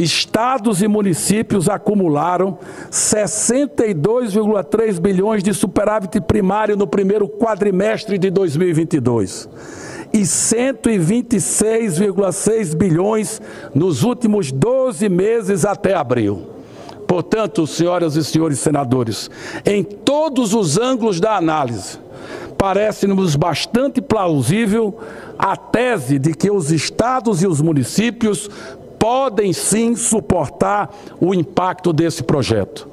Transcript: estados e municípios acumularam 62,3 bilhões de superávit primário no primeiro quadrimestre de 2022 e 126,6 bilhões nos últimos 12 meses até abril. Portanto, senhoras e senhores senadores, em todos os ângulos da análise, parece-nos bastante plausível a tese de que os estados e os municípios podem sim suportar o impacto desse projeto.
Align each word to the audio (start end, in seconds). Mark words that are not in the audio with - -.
estados 0.00 0.82
e 0.82 0.88
municípios 0.88 1.68
acumularam 1.68 2.58
62,3 2.90 4.98
bilhões 4.98 5.42
de 5.42 5.52
superávit 5.52 6.18
primário 6.20 6.74
no 6.76 6.86
primeiro 6.86 7.28
quadrimestre 7.28 8.16
de 8.18 8.30
2022 8.30 9.48
e 10.12 10.22
126,6 10.22 12.74
bilhões 12.74 13.40
nos 13.74 14.02
últimos 14.02 14.50
12 14.50 15.08
meses 15.08 15.64
até 15.64 15.94
abril. 15.94 16.48
Portanto, 17.06 17.64
senhoras 17.66 18.16
e 18.16 18.24
senhores 18.24 18.58
senadores, 18.60 19.30
em 19.64 19.82
todos 19.82 20.52
os 20.54 20.78
ângulos 20.78 21.18
da 21.20 21.36
análise, 21.36 21.98
parece-nos 22.56 23.34
bastante 23.36 24.00
plausível 24.00 24.96
a 25.38 25.54
tese 25.56 26.18
de 26.18 26.34
que 26.34 26.50
os 26.50 26.70
estados 26.70 27.42
e 27.42 27.46
os 27.46 27.60
municípios 27.60 28.48
podem 29.00 29.50
sim 29.54 29.96
suportar 29.96 30.94
o 31.18 31.34
impacto 31.34 31.90
desse 31.90 32.22
projeto. 32.22 32.90